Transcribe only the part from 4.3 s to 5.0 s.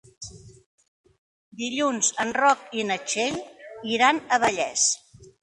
a Vallés.